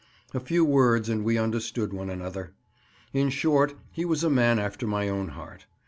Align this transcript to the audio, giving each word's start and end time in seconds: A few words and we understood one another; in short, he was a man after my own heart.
A 0.33 0.39
few 0.39 0.65
words 0.65 1.09
and 1.09 1.23
we 1.23 1.37
understood 1.37 1.93
one 1.93 2.09
another; 2.09 2.53
in 3.13 3.29
short, 3.29 3.75
he 3.91 4.03
was 4.03 4.23
a 4.23 4.31
man 4.31 4.57
after 4.57 4.87
my 4.87 5.07
own 5.07 5.27
heart. 5.27 5.67